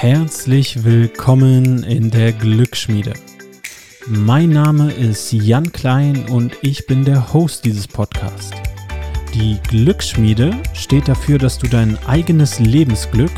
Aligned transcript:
Herzlich 0.00 0.84
willkommen 0.84 1.82
in 1.82 2.12
der 2.12 2.30
Glücksschmiede. 2.30 3.14
Mein 4.06 4.50
Name 4.50 4.92
ist 4.92 5.32
Jan 5.32 5.72
Klein 5.72 6.26
und 6.28 6.56
ich 6.62 6.86
bin 6.86 7.04
der 7.04 7.32
Host 7.32 7.64
dieses 7.64 7.88
Podcasts. 7.88 8.52
Die 9.34 9.58
Glücksschmiede 9.66 10.52
steht 10.72 11.08
dafür, 11.08 11.38
dass 11.38 11.58
du 11.58 11.66
dein 11.66 11.98
eigenes 12.06 12.60
Lebensglück, 12.60 13.32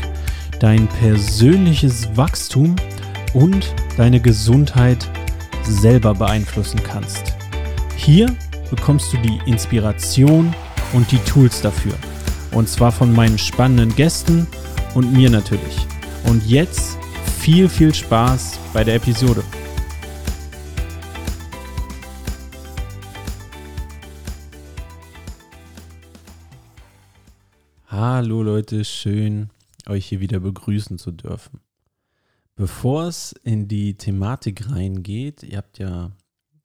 dein 0.59 0.87
persönliches 0.87 2.15
Wachstum 2.15 2.75
und 3.33 3.73
deine 3.97 4.19
Gesundheit 4.19 5.09
selber 5.63 6.13
beeinflussen 6.13 6.79
kannst. 6.83 7.33
Hier 7.95 8.27
bekommst 8.69 9.11
du 9.11 9.17
die 9.17 9.39
Inspiration 9.47 10.53
und 10.93 11.11
die 11.11 11.23
Tools 11.25 11.59
dafür. 11.61 11.95
Und 12.51 12.69
zwar 12.69 12.91
von 12.91 13.11
meinen 13.11 13.39
spannenden 13.39 13.95
Gästen 13.95 14.45
und 14.93 15.11
mir 15.11 15.31
natürlich. 15.31 15.87
Und 16.25 16.45
jetzt 16.47 16.97
viel, 17.39 17.67
viel 17.67 17.93
Spaß 17.93 18.59
bei 18.73 18.83
der 18.83 18.95
Episode. 18.95 19.43
Hallo 27.87 28.43
Leute, 28.43 28.85
schön 28.85 29.49
euch 29.87 30.07
hier 30.07 30.19
wieder 30.19 30.39
begrüßen 30.39 30.97
zu 30.97 31.11
dürfen. 31.11 31.59
Bevor 32.55 33.07
es 33.07 33.33
in 33.43 33.67
die 33.67 33.97
Thematik 33.97 34.69
reingeht, 34.69 35.43
ihr 35.43 35.57
habt 35.57 35.79
ja 35.79 36.11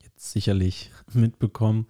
jetzt 0.03 0.33
sicherlich 0.33 0.91
mitbekommen, 1.13 1.87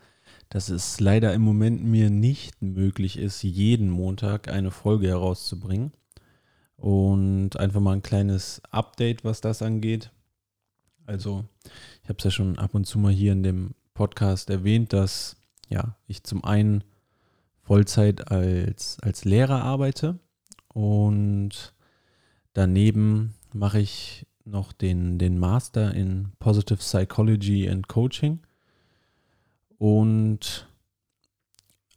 dass 0.48 0.68
es 0.68 1.00
leider 1.00 1.34
im 1.34 1.42
Moment 1.42 1.84
mir 1.84 2.10
nicht 2.10 2.62
möglich 2.62 3.18
ist, 3.18 3.42
jeden 3.42 3.90
Montag 3.90 4.48
eine 4.48 4.70
Folge 4.70 5.08
herauszubringen. 5.08 5.92
Und 6.76 7.56
einfach 7.56 7.80
mal 7.80 7.92
ein 7.92 8.02
kleines 8.02 8.60
Update, 8.70 9.24
was 9.24 9.40
das 9.40 9.62
angeht. 9.62 10.10
Also, 11.06 11.44
ich 12.02 12.08
habe 12.08 12.18
es 12.18 12.24
ja 12.24 12.30
schon 12.30 12.58
ab 12.58 12.74
und 12.74 12.84
zu 12.84 12.98
mal 12.98 13.12
hier 13.12 13.32
in 13.32 13.42
dem 13.42 13.74
Podcast 13.94 14.50
erwähnt, 14.50 14.92
dass 14.92 15.36
ja, 15.68 15.96
ich 16.06 16.22
zum 16.24 16.44
einen 16.44 16.84
Vollzeit 17.62 18.30
als, 18.30 18.98
als 19.00 19.24
Lehrer 19.24 19.62
arbeite 19.62 20.18
und 20.72 21.74
daneben 22.52 23.34
mache 23.52 23.80
ich 23.80 24.26
noch 24.44 24.72
den, 24.72 25.18
den 25.18 25.38
Master 25.38 25.94
in 25.94 26.32
Positive 26.38 26.78
Psychology 26.78 27.68
and 27.68 27.88
Coaching. 27.88 28.40
Und 29.78 30.68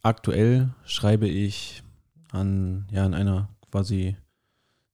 aktuell 0.02 0.70
schreibe 0.84 1.28
ich 1.28 1.82
an, 2.32 2.88
ja, 2.90 3.04
an 3.04 3.14
einer 3.14 3.48
quasi 3.70 4.16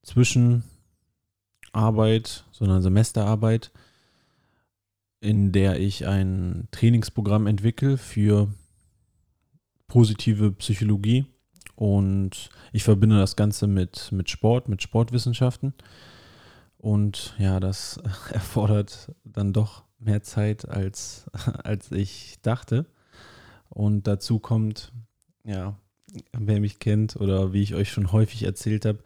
Zwischenarbeit, 0.07 2.45
sondern 2.53 2.81
Semesterarbeit, 2.81 3.73
in 5.21 5.53
der 5.53 5.79
ich 5.81 6.07
ein 6.07 6.69
Trainingsprogramm 6.71 7.49
entwickle 7.49 7.99
für 7.99 8.49
positive 9.89 10.53
Psychologie. 10.53 11.27
Und 11.75 12.49
ich 12.73 12.84
verbinde 12.84 13.19
das 13.19 13.37
Ganze 13.37 13.67
mit, 13.67 14.11
mit 14.12 14.31
Sport, 14.31 14.69
mit 14.69 14.81
Sportwissenschaften. 14.81 15.75
Und 16.79 17.34
ja, 17.39 17.61
das 17.61 18.01
erfordert 18.33 19.12
dann 19.25 19.53
doch 19.53 19.84
mehr 19.99 20.23
Zeit, 20.23 20.69
als, 20.69 21.27
als 21.65 21.91
ich 21.91 22.39
dachte. 22.43 22.87
Und 23.69 24.07
dazu 24.07 24.39
kommt, 24.39 24.93
ja, 25.45 25.77
wer 26.33 26.61
mich 26.61 26.79
kennt 26.79 27.17
oder 27.17 27.53
wie 27.53 27.62
ich 27.62 27.75
euch 27.75 27.91
schon 27.91 28.12
häufig 28.12 28.45
erzählt 28.45 28.84
habe, 28.84 29.01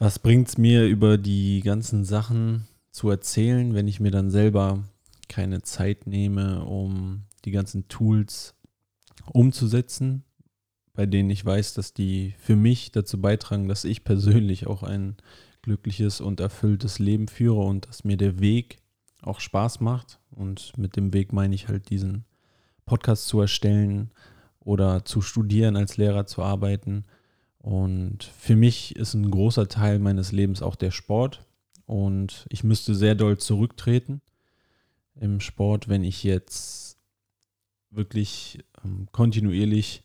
was 0.00 0.18
bringt 0.18 0.48
es 0.48 0.58
mir 0.58 0.86
über 0.86 1.18
die 1.18 1.60
ganzen 1.60 2.04
Sachen 2.04 2.66
zu 2.90 3.10
erzählen, 3.10 3.74
wenn 3.74 3.86
ich 3.86 4.00
mir 4.00 4.10
dann 4.10 4.30
selber 4.30 4.82
keine 5.28 5.62
Zeit 5.62 6.06
nehme, 6.06 6.64
um 6.64 7.24
die 7.44 7.50
ganzen 7.50 7.86
Tools 7.88 8.54
umzusetzen, 9.26 10.24
bei 10.94 11.04
denen 11.04 11.28
ich 11.28 11.44
weiß, 11.44 11.74
dass 11.74 11.92
die 11.92 12.34
für 12.38 12.56
mich 12.56 12.92
dazu 12.92 13.20
beitragen, 13.20 13.68
dass 13.68 13.84
ich 13.84 14.02
persönlich 14.02 14.66
auch 14.66 14.82
ein 14.82 15.16
glückliches 15.60 16.22
und 16.22 16.40
erfülltes 16.40 16.98
Leben 16.98 17.28
führe 17.28 17.60
und 17.60 17.86
dass 17.86 18.02
mir 18.02 18.16
der 18.16 18.40
Weg 18.40 18.78
auch 19.20 19.38
Spaß 19.38 19.80
macht. 19.80 20.18
Und 20.30 20.72
mit 20.78 20.96
dem 20.96 21.12
Weg 21.12 21.34
meine 21.34 21.54
ich 21.54 21.68
halt 21.68 21.90
diesen 21.90 22.24
Podcast 22.86 23.28
zu 23.28 23.38
erstellen 23.38 24.10
oder 24.60 25.04
zu 25.04 25.20
studieren, 25.20 25.76
als 25.76 25.98
Lehrer 25.98 26.26
zu 26.26 26.42
arbeiten 26.42 27.04
und 27.62 28.24
für 28.24 28.56
mich 28.56 28.96
ist 28.96 29.14
ein 29.14 29.30
großer 29.30 29.68
Teil 29.68 29.98
meines 29.98 30.32
Lebens 30.32 30.62
auch 30.62 30.76
der 30.76 30.90
Sport. 30.90 31.44
Und 31.84 32.46
ich 32.48 32.64
müsste 32.64 32.94
sehr 32.94 33.14
doll 33.14 33.36
zurücktreten 33.36 34.22
im 35.14 35.40
Sport, 35.40 35.88
wenn 35.88 36.02
ich 36.02 36.24
jetzt 36.24 36.96
wirklich 37.90 38.60
ähm, 38.84 39.08
kontinuierlich 39.12 40.02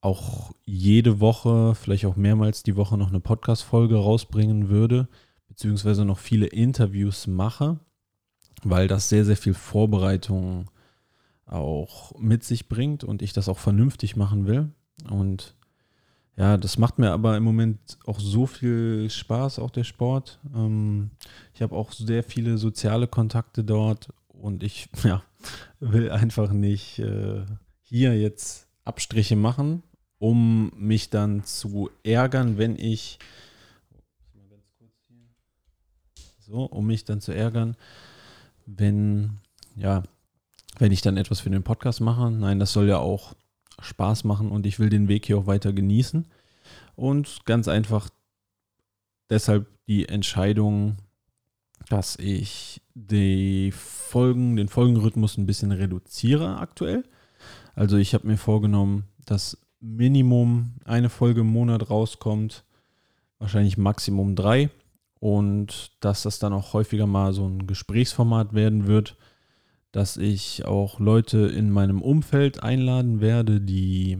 auch 0.00 0.52
jede 0.64 1.20
Woche, 1.20 1.76
vielleicht 1.76 2.06
auch 2.06 2.16
mehrmals 2.16 2.64
die 2.64 2.74
Woche 2.74 2.98
noch 2.98 3.10
eine 3.10 3.20
Podcast-Folge 3.20 3.94
rausbringen 3.94 4.68
würde, 4.68 5.06
beziehungsweise 5.46 6.04
noch 6.04 6.18
viele 6.18 6.46
Interviews 6.46 7.28
mache, 7.28 7.78
weil 8.64 8.88
das 8.88 9.08
sehr, 9.08 9.24
sehr 9.24 9.36
viel 9.36 9.54
Vorbereitung 9.54 10.68
auch 11.46 12.18
mit 12.18 12.42
sich 12.42 12.68
bringt 12.68 13.04
und 13.04 13.22
ich 13.22 13.32
das 13.32 13.48
auch 13.48 13.58
vernünftig 13.58 14.16
machen 14.16 14.46
will. 14.46 14.72
Und 15.08 15.54
ja, 16.36 16.56
das 16.56 16.78
macht 16.78 16.98
mir 16.98 17.10
aber 17.10 17.36
im 17.36 17.42
Moment 17.42 17.98
auch 18.06 18.18
so 18.18 18.46
viel 18.46 19.10
Spaß, 19.10 19.58
auch 19.58 19.70
der 19.70 19.84
Sport. 19.84 20.40
Ähm, 20.54 21.10
ich 21.54 21.62
habe 21.62 21.76
auch 21.76 21.92
sehr 21.92 22.22
viele 22.22 22.56
soziale 22.56 23.06
Kontakte 23.06 23.64
dort 23.64 24.08
und 24.28 24.62
ich 24.62 24.88
ja, 25.04 25.22
will 25.80 26.10
einfach 26.10 26.52
nicht 26.52 26.98
äh, 26.98 27.44
hier 27.82 28.18
jetzt 28.18 28.68
Abstriche 28.84 29.36
machen, 29.36 29.82
um 30.18 30.72
mich 30.76 31.10
dann 31.10 31.44
zu 31.44 31.90
ärgern, 32.02 32.56
wenn 32.56 32.76
ich 32.76 33.18
so, 36.38 36.64
um 36.64 36.86
mich 36.86 37.04
dann 37.04 37.20
zu 37.20 37.32
ärgern, 37.32 37.76
wenn 38.66 39.38
ja, 39.76 40.02
wenn 40.78 40.92
ich 40.92 41.02
dann 41.02 41.16
etwas 41.16 41.40
für 41.40 41.50
den 41.50 41.62
Podcast 41.62 42.00
mache. 42.00 42.30
Nein, 42.30 42.58
das 42.58 42.72
soll 42.72 42.88
ja 42.88 42.98
auch 42.98 43.34
Spaß 43.82 44.24
machen 44.24 44.50
und 44.50 44.66
ich 44.66 44.78
will 44.78 44.88
den 44.88 45.08
Weg 45.08 45.26
hier 45.26 45.38
auch 45.38 45.46
weiter 45.46 45.72
genießen. 45.72 46.26
Und 46.96 47.44
ganz 47.44 47.68
einfach 47.68 48.08
deshalb 49.30 49.66
die 49.86 50.08
Entscheidung, 50.08 50.96
dass 51.88 52.16
ich 52.16 52.80
die 52.94 53.72
Folgen, 53.72 54.56
den 54.56 54.68
Folgenrhythmus 54.68 55.36
ein 55.36 55.46
bisschen 55.46 55.72
reduziere 55.72 56.58
aktuell. 56.58 57.04
Also 57.74 57.96
ich 57.96 58.14
habe 58.14 58.26
mir 58.26 58.36
vorgenommen, 58.36 59.04
dass 59.24 59.58
Minimum 59.80 60.74
eine 60.84 61.10
Folge 61.10 61.40
im 61.40 61.48
Monat 61.48 61.90
rauskommt, 61.90 62.64
wahrscheinlich 63.38 63.78
Maximum 63.78 64.36
drei 64.36 64.70
und 65.18 65.92
dass 66.00 66.22
das 66.22 66.38
dann 66.38 66.52
auch 66.52 66.72
häufiger 66.72 67.06
mal 67.06 67.32
so 67.32 67.46
ein 67.46 67.66
Gesprächsformat 67.66 68.54
werden 68.54 68.86
wird 68.86 69.16
dass 69.92 70.16
ich 70.16 70.64
auch 70.64 70.98
Leute 70.98 71.38
in 71.38 71.70
meinem 71.70 72.02
Umfeld 72.02 72.62
einladen 72.62 73.20
werde, 73.20 73.60
die 73.60 74.18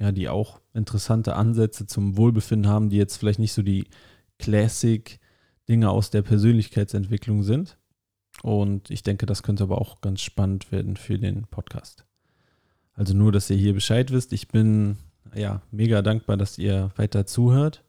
ja, 0.00 0.12
die 0.12 0.28
auch 0.28 0.60
interessante 0.72 1.36
Ansätze 1.36 1.86
zum 1.86 2.16
Wohlbefinden 2.16 2.70
haben, 2.70 2.88
die 2.88 2.96
jetzt 2.96 3.18
vielleicht 3.18 3.38
nicht 3.38 3.52
so 3.52 3.62
die 3.62 3.86
Classic 4.38 5.20
Dinge 5.68 5.90
aus 5.90 6.10
der 6.10 6.22
Persönlichkeitsentwicklung 6.22 7.42
sind. 7.42 7.76
Und 8.42 8.90
ich 8.90 9.02
denke, 9.02 9.26
das 9.26 9.42
könnte 9.42 9.64
aber 9.64 9.78
auch 9.78 10.00
ganz 10.00 10.22
spannend 10.22 10.72
werden 10.72 10.96
für 10.96 11.18
den 11.18 11.46
Podcast. 11.46 12.06
Also 12.94 13.14
nur, 13.14 13.30
dass 13.30 13.50
ihr 13.50 13.58
hier 13.58 13.74
Bescheid 13.74 14.10
wisst. 14.10 14.32
Ich 14.32 14.48
bin 14.48 14.96
ja 15.34 15.60
mega 15.70 16.00
dankbar, 16.00 16.38
dass 16.38 16.56
ihr 16.56 16.90
weiter 16.96 17.26
zuhört. 17.26 17.84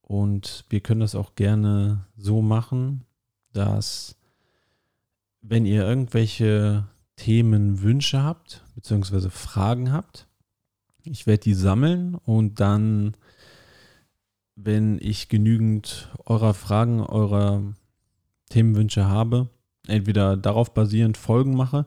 Und 0.00 0.64
wir 0.70 0.80
können 0.80 1.00
das 1.00 1.14
auch 1.14 1.34
gerne 1.34 2.06
so 2.16 2.40
machen, 2.40 3.04
dass 3.52 4.16
wenn 5.46 5.66
ihr 5.66 5.86
irgendwelche 5.86 6.88
Themenwünsche 7.16 8.22
habt, 8.22 8.64
beziehungsweise 8.74 9.30
Fragen 9.30 9.92
habt, 9.92 10.26
ich 11.04 11.26
werde 11.26 11.42
die 11.42 11.54
sammeln 11.54 12.14
und 12.14 12.60
dann, 12.60 13.14
wenn 14.56 14.98
ich 15.00 15.28
genügend 15.28 16.10
eurer 16.24 16.54
Fragen, 16.54 17.00
eurer 17.00 17.62
Themenwünsche 18.48 19.04
habe, 19.04 19.50
entweder 19.86 20.38
darauf 20.38 20.72
basierend 20.72 21.18
Folgen 21.18 21.54
mache 21.54 21.86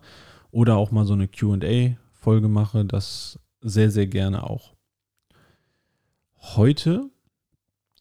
oder 0.51 0.77
auch 0.77 0.91
mal 0.91 1.05
so 1.05 1.13
eine 1.13 1.27
QA-Folge 1.27 2.47
mache, 2.47 2.85
das 2.85 3.39
sehr, 3.61 3.89
sehr 3.89 4.05
gerne 4.05 4.43
auch. 4.43 4.75
Heute 6.37 7.09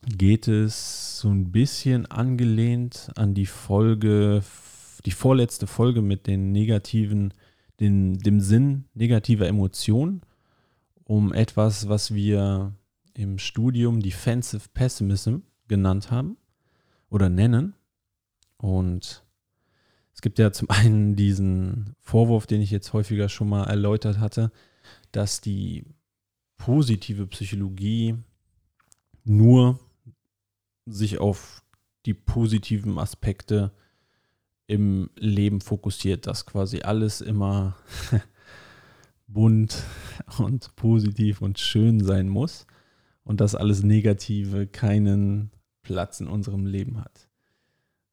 geht 0.02 0.48
es 0.48 1.18
so 1.18 1.30
ein 1.30 1.50
bisschen 1.50 2.04
angelehnt 2.04 3.10
an 3.16 3.32
die 3.32 3.46
Folge 3.46 4.42
die 5.06 5.12
vorletzte 5.12 5.68
Folge 5.68 6.02
mit 6.02 6.26
den 6.26 6.50
negativen, 6.50 7.32
den, 7.78 8.18
dem 8.18 8.40
Sinn 8.40 8.86
negativer 8.92 9.46
Emotionen, 9.46 10.22
um 11.04 11.32
etwas, 11.32 11.88
was 11.88 12.12
wir 12.12 12.74
im 13.14 13.38
Studium 13.38 14.00
Defensive 14.00 14.68
Pessimism 14.74 15.36
genannt 15.68 16.10
haben 16.10 16.36
oder 17.08 17.28
nennen. 17.28 17.74
Und 18.56 19.24
es 20.12 20.22
gibt 20.22 20.40
ja 20.40 20.50
zum 20.50 20.70
einen 20.70 21.14
diesen 21.14 21.94
Vorwurf, 22.00 22.48
den 22.48 22.60
ich 22.60 22.72
jetzt 22.72 22.92
häufiger 22.92 23.28
schon 23.28 23.48
mal 23.48 23.64
erläutert 23.64 24.18
hatte, 24.18 24.50
dass 25.12 25.40
die 25.40 25.84
positive 26.56 27.28
Psychologie 27.28 28.16
nur 29.24 29.78
sich 30.84 31.18
auf 31.18 31.62
die 32.06 32.14
positiven 32.14 32.98
Aspekte 32.98 33.72
im 34.66 35.10
Leben 35.16 35.60
fokussiert, 35.60 36.26
dass 36.26 36.46
quasi 36.46 36.80
alles 36.80 37.20
immer 37.20 37.76
bunt 39.26 39.82
und 40.38 40.74
positiv 40.76 41.42
und 41.42 41.58
schön 41.58 42.04
sein 42.04 42.28
muss 42.28 42.66
und 43.24 43.40
dass 43.40 43.54
alles 43.54 43.82
Negative 43.82 44.66
keinen 44.66 45.50
Platz 45.82 46.20
in 46.20 46.28
unserem 46.28 46.66
Leben 46.66 47.00
hat. 47.00 47.28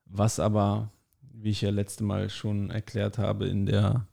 Was 0.05 0.39
aber, 0.39 0.91
wie 1.21 1.49
ich 1.49 1.61
ja 1.61 1.71
letzte 1.71 2.03
Mal 2.03 2.29
schon 2.29 2.69
erklärt 2.69 3.17
habe, 3.17 3.47
in 3.47 3.65
der 3.65 4.07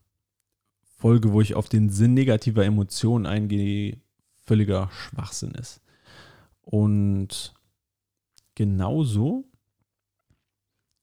Folge, 0.83 1.33
wo 1.33 1.41
ich 1.41 1.55
auf 1.55 1.69
den 1.69 1.91
Sinn 1.91 2.15
negativer 2.15 2.65
Emotionen 2.65 3.27
eingehe, 3.27 4.01
völliger 4.39 4.91
Schwachsinn 4.93 5.53
ist. 5.53 5.81
Und 6.63 7.55
genauso 8.55 9.45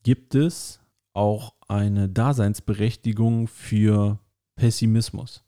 gibt 0.04 0.36
es 0.36 0.80
auch 1.18 1.56
eine 1.68 2.08
Daseinsberechtigung 2.08 3.48
für 3.48 4.19
Pessimismus. 4.56 5.44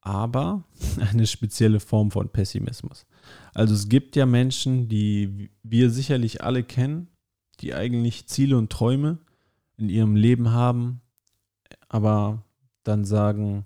Aber 0.00 0.64
eine 1.10 1.26
spezielle 1.26 1.80
Form 1.80 2.12
von 2.12 2.28
Pessimismus. 2.28 3.06
Also 3.54 3.74
es 3.74 3.88
gibt 3.88 4.14
ja 4.14 4.24
Menschen, 4.24 4.88
die 4.88 5.50
wir 5.64 5.90
sicherlich 5.90 6.44
alle 6.44 6.62
kennen, 6.62 7.08
die 7.60 7.74
eigentlich 7.74 8.28
Ziele 8.28 8.56
und 8.56 8.70
Träume 8.70 9.18
in 9.78 9.88
ihrem 9.88 10.14
Leben 10.14 10.52
haben, 10.52 11.00
aber 11.88 12.44
dann 12.84 13.04
sagen, 13.04 13.64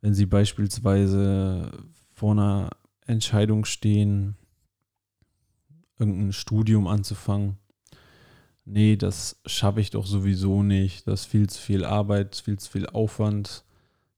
wenn 0.00 0.14
sie 0.14 0.26
beispielsweise 0.26 1.70
vor 2.10 2.32
einer 2.32 2.70
Entscheidung 3.06 3.66
stehen, 3.66 4.36
irgendein 5.98 6.32
Studium 6.32 6.86
anzufangen, 6.86 7.58
nee, 8.64 8.96
das 8.96 9.40
schaffe 9.46 9.80
ich 9.80 9.90
doch 9.90 10.06
sowieso 10.06 10.62
nicht, 10.62 11.06
das 11.06 11.22
ist 11.22 11.26
viel 11.26 11.48
zu 11.48 11.60
viel 11.60 11.84
Arbeit, 11.84 12.36
viel 12.36 12.58
zu 12.58 12.70
viel 12.70 12.86
Aufwand, 12.86 13.64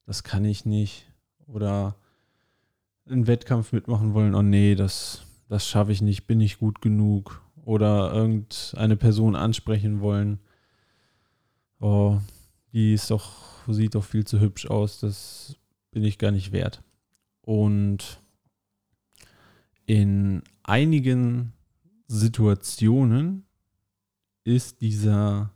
das 0.07 0.23
kann 0.23 0.45
ich 0.45 0.65
nicht. 0.65 1.07
Oder 1.47 1.97
einen 3.07 3.27
Wettkampf 3.27 3.73
mitmachen 3.73 4.15
wollen, 4.15 4.35
oh 4.35 4.43
nee, 4.43 4.75
das, 4.75 5.27
das 5.49 5.67
schaffe 5.67 5.93
ich 5.93 6.03
nicht, 6.03 6.27
bin 6.27 6.41
ich 6.41 6.59
gut 6.59 6.81
genug. 6.81 7.43
Oder 7.65 8.13
irgendeine 8.13 8.97
Person 8.97 9.37
ansprechen 9.37 10.01
wollen, 10.01 10.39
oh, 11.81 12.19
die 12.73 12.93
ist 12.93 13.11
doch, 13.11 13.67
sieht 13.69 13.95
doch 13.95 14.05
viel 14.05 14.27
zu 14.27 14.41
hübsch 14.41 14.67
aus, 14.67 15.01
das 15.01 15.57
bin 15.91 16.05
ich 16.05 16.19
gar 16.19 16.31
nicht 16.31 16.53
wert. 16.53 16.83
Und 17.41 18.21
in 19.87 20.43
einigen 20.63 21.53
Situationen 22.07 23.47
ist 24.45 24.83
dieser 24.83 25.51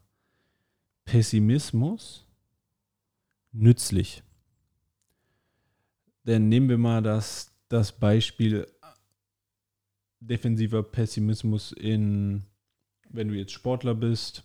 Pessimismus 1.05 2.26
nützlich. 3.52 4.23
Denn 6.25 6.49
nehmen 6.49 6.69
wir 6.69 6.79
mal 6.79 7.02
das, 7.02 7.52
das 7.69 7.93
Beispiel 7.93 8.67
defensiver 10.20 10.82
Pessimismus 10.82 11.73
in, 11.73 12.43
wenn 13.08 13.29
du 13.29 13.35
jetzt 13.35 13.52
Sportler 13.52 13.94
bist 13.94 14.43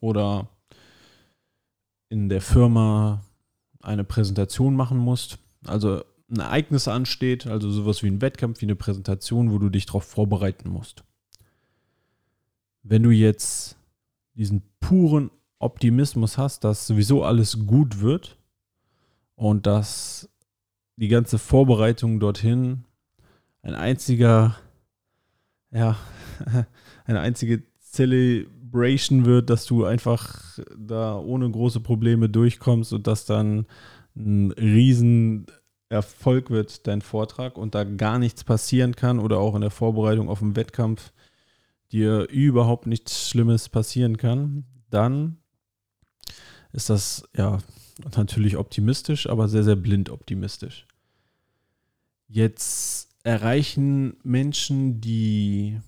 oder 0.00 0.48
in 2.08 2.28
der 2.28 2.40
Firma 2.40 3.24
eine 3.80 4.04
Präsentation 4.04 4.74
machen 4.74 4.98
musst. 4.98 5.38
Also 5.66 6.04
ein 6.30 6.40
Ereignis 6.40 6.88
ansteht, 6.88 7.46
also 7.46 7.70
sowas 7.70 8.02
wie 8.02 8.08
ein 8.08 8.20
Wettkampf, 8.20 8.60
wie 8.60 8.66
eine 8.66 8.76
Präsentation, 8.76 9.52
wo 9.52 9.58
du 9.58 9.68
dich 9.68 9.86
darauf 9.86 10.04
vorbereiten 10.04 10.68
musst 10.68 11.04
wenn 12.84 13.02
du 13.02 13.10
jetzt 13.10 13.76
diesen 14.34 14.62
puren 14.78 15.30
Optimismus 15.58 16.38
hast, 16.38 16.62
dass 16.64 16.86
sowieso 16.86 17.24
alles 17.24 17.66
gut 17.66 18.00
wird 18.00 18.38
und 19.34 19.66
dass 19.66 20.28
die 20.96 21.08
ganze 21.08 21.38
Vorbereitung 21.38 22.20
dorthin 22.20 22.84
ein 23.62 23.74
einziger, 23.74 24.56
ja, 25.70 25.96
eine 27.06 27.20
einzige 27.20 27.62
Celebration 27.80 29.24
wird, 29.24 29.48
dass 29.48 29.64
du 29.64 29.84
einfach 29.84 30.58
da 30.76 31.18
ohne 31.18 31.50
große 31.50 31.80
Probleme 31.80 32.28
durchkommst 32.28 32.92
und 32.92 33.06
dass 33.06 33.24
dann 33.24 33.66
ein 34.14 34.52
riesen 34.52 35.46
Erfolg 35.88 36.50
wird, 36.50 36.86
dein 36.86 37.00
Vortrag 37.00 37.56
und 37.56 37.74
da 37.74 37.84
gar 37.84 38.18
nichts 38.18 38.44
passieren 38.44 38.94
kann 38.94 39.18
oder 39.18 39.38
auch 39.38 39.54
in 39.54 39.62
der 39.62 39.70
Vorbereitung 39.70 40.28
auf 40.28 40.40
den 40.40 40.56
Wettkampf 40.56 41.12
dir 41.94 42.28
überhaupt 42.28 42.86
nichts 42.86 43.28
Schlimmes 43.30 43.68
passieren 43.68 44.16
kann, 44.16 44.64
dann 44.90 45.38
ist 46.72 46.90
das 46.90 47.28
ja 47.36 47.58
natürlich 48.02 48.56
optimistisch, 48.56 49.28
aber 49.28 49.48
sehr, 49.48 49.62
sehr 49.62 49.76
blind 49.76 50.10
optimistisch. 50.10 50.86
Jetzt 52.26 53.14
erreichen 53.22 54.16
Menschen, 54.24 55.00
die 55.00 55.80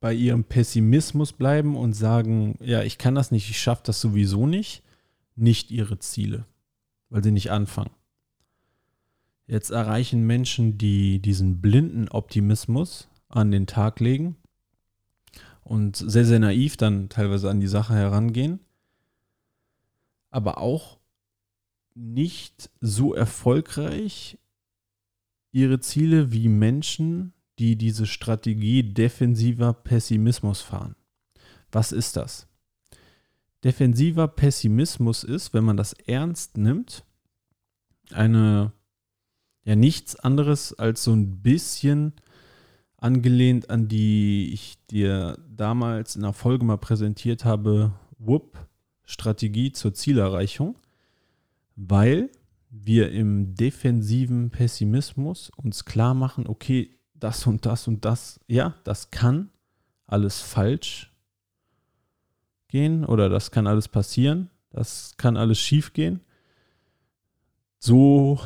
bei 0.00 0.12
ihrem 0.12 0.42
Pessimismus 0.42 1.32
bleiben 1.32 1.76
und 1.76 1.92
sagen, 1.92 2.58
ja, 2.60 2.82
ich 2.82 2.98
kann 2.98 3.14
das 3.14 3.30
nicht, 3.30 3.48
ich 3.48 3.60
schaffe 3.60 3.82
das 3.86 4.00
sowieso 4.00 4.48
nicht, 4.48 4.82
nicht 5.36 5.70
ihre 5.70 6.00
Ziele, 6.00 6.46
weil 7.08 7.22
sie 7.22 7.30
nicht 7.30 7.52
anfangen. 7.52 7.92
Jetzt 9.46 9.70
erreichen 9.70 10.26
Menschen, 10.26 10.78
die 10.78 11.20
diesen 11.20 11.60
blinden 11.60 12.08
Optimismus 12.08 13.08
an 13.28 13.52
den 13.52 13.68
Tag 13.68 14.00
legen, 14.00 14.36
und 15.72 15.96
sehr, 15.96 16.26
sehr 16.26 16.38
naiv 16.38 16.76
dann 16.76 17.08
teilweise 17.08 17.48
an 17.48 17.58
die 17.58 17.66
Sache 17.66 17.94
herangehen, 17.94 18.60
aber 20.28 20.58
auch 20.58 20.98
nicht 21.94 22.68
so 22.82 23.14
erfolgreich 23.14 24.36
ihre 25.50 25.80
Ziele 25.80 26.30
wie 26.30 26.48
Menschen, 26.48 27.32
die 27.58 27.76
diese 27.76 28.04
Strategie 28.04 28.82
defensiver 28.82 29.72
Pessimismus 29.72 30.60
fahren. 30.60 30.94
Was 31.70 31.90
ist 31.90 32.16
das? 32.16 32.48
Defensiver 33.64 34.28
Pessimismus 34.28 35.24
ist, 35.24 35.54
wenn 35.54 35.64
man 35.64 35.78
das 35.78 35.94
ernst 35.94 36.58
nimmt, 36.58 37.02
eine 38.10 38.74
ja 39.64 39.74
nichts 39.74 40.16
anderes 40.16 40.74
als 40.74 41.02
so 41.02 41.14
ein 41.14 41.40
bisschen 41.40 42.12
angelehnt 43.02 43.68
an 43.68 43.88
die 43.88 44.52
ich 44.52 44.78
dir 44.86 45.36
damals 45.48 46.16
in 46.16 46.22
der 46.22 46.32
Folge 46.32 46.64
mal 46.64 46.78
präsentiert 46.78 47.44
habe, 47.44 47.92
WUP, 48.18 48.56
Strategie 49.04 49.72
zur 49.72 49.92
Zielerreichung, 49.92 50.76
weil 51.74 52.30
wir 52.70 53.10
im 53.10 53.54
defensiven 53.54 54.50
Pessimismus 54.50 55.50
uns 55.56 55.84
klar 55.84 56.14
machen, 56.14 56.46
okay, 56.46 56.94
das 57.14 57.46
und 57.46 57.66
das 57.66 57.88
und 57.88 58.04
das, 58.04 58.40
ja, 58.46 58.74
das 58.84 59.10
kann 59.10 59.50
alles 60.06 60.40
falsch 60.40 61.12
gehen 62.68 63.04
oder 63.04 63.28
das 63.28 63.50
kann 63.50 63.66
alles 63.66 63.88
passieren, 63.88 64.48
das 64.70 65.14
kann 65.16 65.36
alles 65.36 65.58
schief 65.58 65.92
gehen. 65.92 66.20
So 67.78 68.40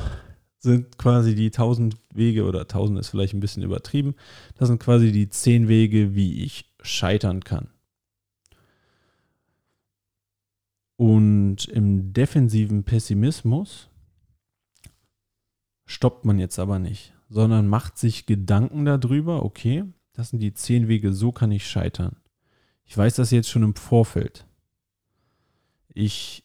sind 0.67 0.99
quasi 0.99 1.35
die 1.35 1.47
1000 1.47 1.97
Wege 2.13 2.45
oder 2.45 2.61
1000 2.63 2.99
ist 3.01 3.09
vielleicht 3.09 3.35
ein 3.35 3.41
bisschen 3.41 3.63
übertrieben. 3.63 4.15
Das 4.57 4.69
sind 4.69 4.79
quasi 4.79 5.13
die 5.13 5.29
10 5.29 5.69
Wege, 5.69 6.15
wie 6.15 6.45
ich 6.45 6.71
scheitern 6.83 7.43
kann. 7.43 7.69
Und 10.97 11.67
im 11.67 12.13
defensiven 12.13 12.85
Pessimismus 12.85 13.89
stoppt 15.87 16.25
man 16.25 16.39
jetzt 16.39 16.59
aber 16.59 16.79
nicht, 16.79 17.13
sondern 17.29 17.69
macht 17.69 17.99
sich 17.99 18.27
Gedanken 18.27 18.85
darüber, 18.85 19.45
okay, 19.45 19.85
das 20.13 20.31
sind 20.31 20.41
die 20.41 20.55
10 20.55 20.89
Wege, 20.89 21.13
so 21.13 21.33
kann 21.33 21.53
ich 21.53 21.69
scheitern. 21.69 22.17
Ich 22.85 22.97
weiß 22.97 23.17
das 23.17 23.31
jetzt 23.31 23.51
schon 23.51 23.63
im 23.63 23.75
Vorfeld. 23.75 24.47
Ich 25.93 26.45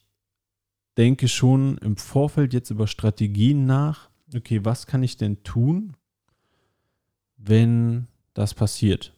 denke 0.96 1.28
schon 1.28 1.78
im 1.78 1.96
Vorfeld 1.96 2.52
jetzt 2.52 2.70
über 2.70 2.86
Strategien 2.86 3.64
nach, 3.64 4.10
okay, 4.34 4.64
was 4.64 4.86
kann 4.86 5.02
ich 5.02 5.16
denn 5.16 5.42
tun, 5.42 5.96
wenn 7.36 8.08
das 8.34 8.54
passiert? 8.54 9.12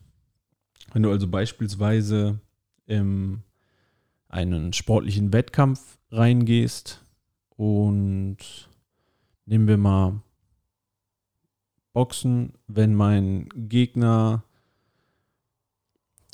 Wenn 0.92 1.02
du 1.02 1.10
also 1.10 1.28
beispielsweise 1.28 2.40
in 2.86 3.42
einen 4.28 4.72
sportlichen 4.72 5.32
Wettkampf 5.32 5.98
reingehst 6.10 7.04
und 7.56 8.36
nehmen 9.46 9.68
wir 9.68 9.76
mal 9.76 10.20
Boxen, 11.92 12.54
wenn 12.66 12.94
mein 12.94 13.48
Gegner 13.54 14.42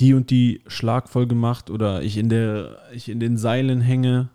die 0.01 0.15
und 0.15 0.31
die 0.31 0.63
Schlagfolge 0.67 1.35
macht 1.35 1.69
oder 1.69 2.03
ich 2.03 2.17
in, 2.17 2.31
der, 2.31 2.79
ich 2.93 3.11
in 3.11 3.21
den 3.21 3.37
Seilen 3.37 3.83
hänge, 3.83 4.31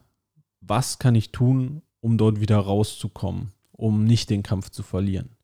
was 0.61 0.99
kann 0.99 1.15
ich 1.15 1.31
tun, 1.31 1.81
um 2.01 2.19
dort 2.19 2.39
wieder 2.39 2.59
rauszukommen, 2.59 3.51
um 3.77 4.05
nicht 4.05 4.29
den 4.29 4.43
Kampf 4.43 4.69
zu 4.69 4.83
verlieren? 4.83 5.35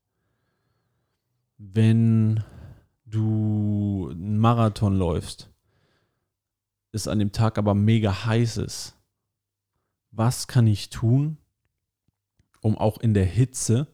Wenn 1.57 2.43
du 3.05 4.09
einen 4.11 4.37
Marathon 4.37 4.95
läufst, 4.95 5.49
es 6.91 7.07
an 7.07 7.19
dem 7.19 7.31
Tag 7.31 7.57
aber 7.57 7.73
mega 7.73 8.25
heiß 8.25 8.57
ist, 8.57 8.97
was 10.11 10.47
kann 10.47 10.67
ich 10.67 10.89
tun, 10.89 11.37
um 12.61 12.77
auch 12.77 12.99
in 12.99 13.13
der 13.13 13.25
Hitze 13.25 13.87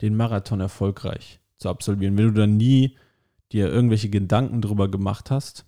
den 0.00 0.16
Marathon 0.16 0.60
erfolgreich 0.60 1.40
zu 1.56 1.68
absolvieren? 1.68 2.16
Wenn 2.16 2.26
du 2.26 2.40
dann 2.40 2.56
nie 2.56 2.96
dir 3.52 3.68
irgendwelche 3.68 4.10
Gedanken 4.10 4.62
drüber 4.62 4.88
gemacht 4.88 5.30
hast, 5.30 5.66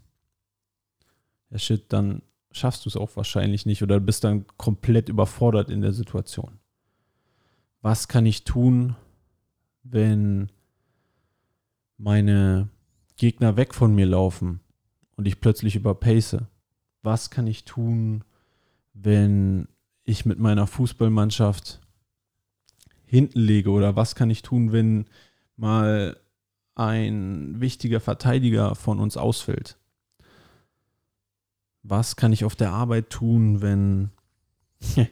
ja 1.51 1.59
shit, 1.59 1.93
dann 1.93 2.23
schaffst 2.53 2.85
du 2.85 2.89
es 2.89 2.97
auch 2.97 3.17
wahrscheinlich 3.17 3.67
nicht 3.67 3.83
oder 3.83 3.99
bist 3.99 4.25
dann 4.25 4.47
komplett 4.57 5.09
überfordert 5.09 5.71
in 5.71 5.81
der 5.81 5.93
Situation. 5.93 6.59
Was 7.83 8.07
kann 8.07 8.27
ich 8.27 8.45
tun, 8.45 8.95
wenn 9.83 10.51
meine 11.99 12.69
Gegner 13.17 13.57
weg 13.57 13.75
von 13.75 13.93
mir 13.93 14.07
laufen 14.07 14.61
und 15.17 15.27
ich 15.27 15.41
plötzlich 15.41 15.75
überpace? 15.75 16.39
Was 17.03 17.31
kann 17.31 17.49
ich 17.49 17.65
tun, 17.65 18.23
wenn 18.95 19.67
ich 20.05 20.25
mit 20.25 20.39
meiner 20.39 20.69
Fußballmannschaft 20.69 21.81
hinten 23.05 23.41
lege 23.41 23.71
oder 23.71 23.97
was 23.97 24.15
kann 24.15 24.31
ich 24.31 24.43
tun, 24.43 24.71
wenn 24.71 25.07
mal 25.57 26.17
ein 26.77 27.61
wichtiger 27.61 27.99
Verteidiger 27.99 28.77
von 28.77 29.01
uns 29.01 29.17
ausfällt? 29.17 29.77
Was 31.83 32.15
kann 32.15 32.33
ich 32.33 32.45
auf 32.45 32.55
der 32.55 32.71
Arbeit 32.71 33.11
tun, 33.11 33.61
wenn 33.61 34.11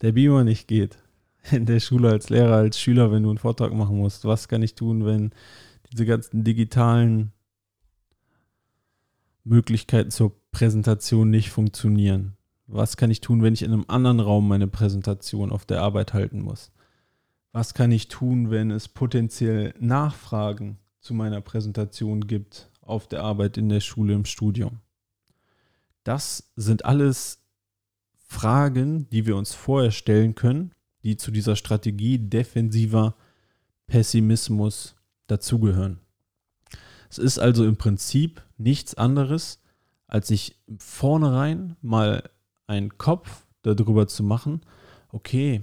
der 0.00 0.12
Beamer 0.12 0.44
nicht 0.44 0.68
geht? 0.68 0.98
In 1.50 1.66
der 1.66 1.80
Schule 1.80 2.10
als 2.10 2.30
Lehrer, 2.30 2.56
als 2.56 2.80
Schüler, 2.80 3.12
wenn 3.12 3.22
du 3.22 3.30
einen 3.30 3.38
Vortrag 3.38 3.72
machen 3.72 3.96
musst? 3.96 4.24
Was 4.24 4.48
kann 4.48 4.62
ich 4.62 4.74
tun, 4.74 5.04
wenn 5.04 5.32
diese 5.92 6.06
ganzen 6.06 6.44
digitalen 6.44 7.32
Möglichkeiten 9.44 10.10
zur 10.10 10.36
Präsentation 10.50 11.30
nicht 11.30 11.50
funktionieren? 11.50 12.36
Was 12.66 12.96
kann 12.96 13.10
ich 13.10 13.20
tun, 13.20 13.42
wenn 13.42 13.54
ich 13.54 13.62
in 13.62 13.72
einem 13.72 13.86
anderen 13.88 14.20
Raum 14.20 14.46
meine 14.46 14.68
Präsentation 14.68 15.50
auf 15.50 15.64
der 15.64 15.80
Arbeit 15.80 16.12
halten 16.12 16.42
muss? 16.42 16.70
Was 17.52 17.72
kann 17.72 17.90
ich 17.90 18.08
tun, 18.08 18.50
wenn 18.50 18.70
es 18.70 18.88
potenziell 18.88 19.74
Nachfragen 19.80 20.78
zu 21.00 21.14
meiner 21.14 21.40
Präsentation 21.40 22.26
gibt 22.26 22.70
auf 22.82 23.08
der 23.08 23.22
Arbeit 23.22 23.56
in 23.56 23.70
der 23.70 23.80
Schule 23.80 24.12
im 24.12 24.26
Studium? 24.26 24.80
Das 26.04 26.52
sind 26.56 26.84
alles 26.84 27.42
Fragen, 28.18 29.08
die 29.10 29.24
wir 29.24 29.36
uns 29.36 29.54
vorher 29.54 29.90
stellen 29.90 30.34
können, 30.34 30.72
die 31.08 31.16
zu 31.16 31.30
dieser 31.30 31.56
Strategie 31.56 32.18
defensiver 32.18 33.14
Pessimismus 33.86 34.94
dazugehören. 35.26 36.00
Es 37.08 37.16
ist 37.16 37.38
also 37.38 37.64
im 37.64 37.76
Prinzip 37.76 38.42
nichts 38.58 38.94
anderes, 38.94 39.62
als 40.06 40.28
sich 40.28 40.60
vornherein 40.78 41.76
mal 41.80 42.28
einen 42.66 42.98
Kopf 42.98 43.46
darüber 43.62 44.06
zu 44.06 44.22
machen, 44.22 44.60
okay, 45.08 45.62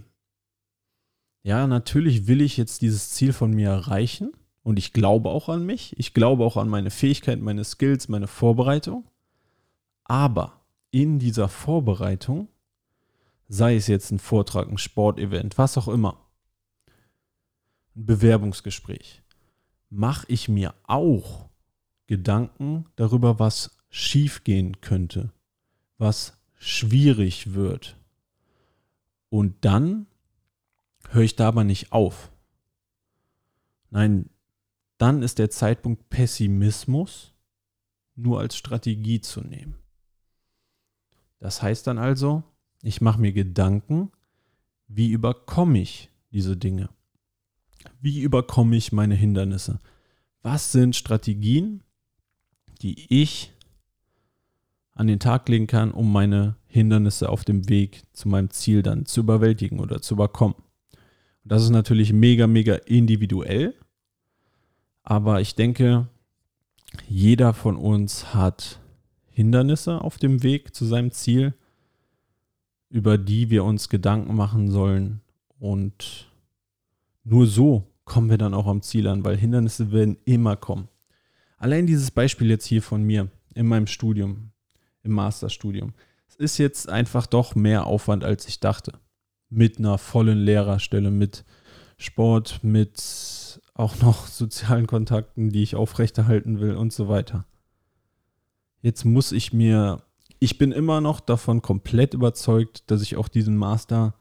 ja, 1.43 1.67
natürlich 1.67 2.25
will 2.25 2.41
ich 2.41 2.57
jetzt 2.57 2.81
dieses 2.81 3.11
Ziel 3.11 3.31
von 3.31 3.51
mir 3.51 3.69
erreichen 3.69 4.33
und 4.63 4.79
ich 4.79 4.93
glaube 4.93 5.29
auch 5.29 5.47
an 5.47 5.63
mich, 5.63 5.93
ich 5.99 6.15
glaube 6.15 6.43
auch 6.43 6.57
an 6.57 6.69
meine 6.69 6.89
Fähigkeiten, 6.89 7.43
meine 7.43 7.63
Skills, 7.63 8.07
meine 8.07 8.27
Vorbereitung, 8.27 9.05
aber 10.05 10.65
in 10.89 11.19
dieser 11.19 11.49
Vorbereitung, 11.49 12.47
sei 13.47 13.75
es 13.75 13.87
jetzt 13.87 14.11
ein 14.11 14.19
Vortrag, 14.19 14.67
ein 14.67 14.77
Sportevent, 14.77 15.57
was 15.57 15.77
auch 15.77 15.87
immer, 15.87 16.25
ein 17.95 18.05
Bewerbungsgespräch, 18.05 19.21
mache 19.89 20.25
ich 20.29 20.49
mir 20.49 20.73
auch 20.83 21.49
Gedanken 22.07 22.85
darüber, 22.95 23.39
was 23.39 23.77
schiefgehen 23.89 24.81
könnte, 24.81 25.31
was 25.97 26.37
schwierig 26.57 27.53
wird. 27.53 27.97
Und 29.29 29.65
dann 29.65 30.07
höre 31.09 31.23
ich 31.23 31.35
da 31.35 31.47
aber 31.47 31.63
nicht 31.63 31.91
auf. 31.91 32.31
Nein, 33.89 34.29
dann 34.97 35.21
ist 35.21 35.39
der 35.39 35.49
Zeitpunkt 35.49 36.09
Pessimismus 36.09 37.33
nur 38.15 38.39
als 38.39 38.55
Strategie 38.55 39.21
zu 39.21 39.41
nehmen. 39.41 39.75
Das 41.39 41.61
heißt 41.61 41.85
dann 41.87 41.97
also, 41.97 42.43
ich 42.85 43.01
mache 43.01 43.19
mir 43.19 43.33
Gedanken, 43.33 44.11
wie 44.87 45.09
überkomme 45.09 45.79
ich 45.79 46.09
diese 46.31 46.55
Dinge? 46.55 46.89
Wie 48.01 48.21
überkomme 48.21 48.75
ich 48.75 48.91
meine 48.91 49.15
Hindernisse? 49.15 49.79
Was 50.41 50.71
sind 50.71 50.95
Strategien, 50.95 51.81
die 52.81 53.05
ich 53.09 53.53
an 54.95 55.07
den 55.07 55.19
Tag 55.19 55.49
legen 55.49 55.67
kann, 55.67 55.91
um 55.91 56.11
meine 56.11 56.55
Hindernisse 56.67 57.29
auf 57.29 57.43
dem 57.43 57.67
Weg 57.69 58.03
zu 58.13 58.29
meinem 58.29 58.49
Ziel 58.49 58.81
dann 58.81 59.05
zu 59.05 59.19
überwältigen 59.19 59.79
oder 59.79 60.01
zu 60.01 60.13
überkommen. 60.13 60.55
Und 60.55 61.51
das 61.51 61.63
ist 61.63 61.69
natürlich 61.69 62.13
mega, 62.13 62.47
mega 62.47 62.75
individuell. 62.75 63.75
Aber 65.03 65.41
ich 65.41 65.55
denke, 65.55 66.07
jeder 67.07 67.53
von 67.53 67.75
uns 67.75 68.33
hat 68.33 68.79
Hindernisse 69.31 70.01
auf 70.01 70.17
dem 70.17 70.43
Weg 70.43 70.73
zu 70.73 70.85
seinem 70.85 71.11
Ziel, 71.11 71.53
über 72.95 73.17
die 73.17 73.49
wir 73.49 73.65
uns 73.65 73.89
Gedanken 73.89 74.35
machen 74.35 74.71
sollen. 74.71 75.19
Und 75.59 76.31
nur 77.25 77.45
so 77.45 77.91
kommen 78.05 78.29
wir 78.29 78.37
dann 78.37 78.53
auch 78.53 78.67
am 78.67 78.81
Ziel 78.81 79.09
an, 79.09 79.25
weil 79.25 79.35
Hindernisse 79.35 79.91
werden 79.91 80.15
immer 80.23 80.55
kommen. 80.55 80.87
Allein 81.57 81.87
dieses 81.87 82.09
Beispiel 82.09 82.49
jetzt 82.49 82.65
hier 82.65 82.81
von 82.81 83.03
mir 83.03 83.27
in 83.53 83.67
meinem 83.67 83.87
Studium 83.87 84.51
im 85.03 85.11
Masterstudium. 85.11 85.93
Es 86.29 86.37
ist 86.37 86.57
jetzt 86.57 86.87
einfach 86.87 87.27
doch 87.27 87.53
mehr 87.53 87.85
Aufwand, 87.85 88.23
als 88.23 88.47
ich 88.47 88.61
dachte. 88.61 88.93
Mit 89.49 89.77
einer 89.77 89.97
vollen 89.97 90.37
Lehrerstelle, 90.37 91.11
mit 91.11 91.43
Sport, 91.97 92.63
mit 92.63 93.59
auch 93.73 93.99
noch 94.01 94.25
sozialen 94.27 94.87
Kontakten, 94.87 95.49
die 95.49 95.63
ich 95.63 95.75
aufrechterhalten 95.75 96.61
will 96.61 96.75
und 96.75 96.93
so 96.93 97.09
weiter. 97.09 97.45
Jetzt 98.81 99.03
muss 99.03 99.33
ich 99.33 99.51
mir, 99.51 100.01
ich 100.39 100.57
bin 100.57 100.71
immer 100.71 101.01
noch 101.01 101.19
davon 101.19 101.61
komplett 101.61 102.13
überzeugt, 102.13 102.89
dass 102.91 103.01
ich 103.01 103.15
auch 103.17 103.27
diesen 103.27 103.57
Master 103.57 104.15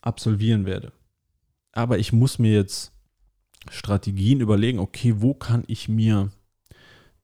absolvieren 0.00 0.66
werde. 0.66 0.92
Aber 1.72 1.98
ich 1.98 2.12
muss 2.12 2.38
mir 2.38 2.52
jetzt 2.52 2.92
Strategien 3.70 4.40
überlegen, 4.40 4.78
okay, 4.78 5.14
wo 5.18 5.34
kann 5.34 5.64
ich 5.66 5.88
mir 5.88 6.30